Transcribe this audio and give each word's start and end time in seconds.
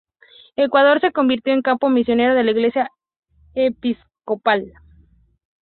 Ecuador 0.55 0.99
se 0.99 1.11
convirtió 1.11 1.53
en 1.53 1.61
campo 1.61 1.87
misionero 1.87 2.33
de 2.33 2.43
la 2.43 2.49
Iglesia 2.49 2.89
episcopal. 3.53 4.73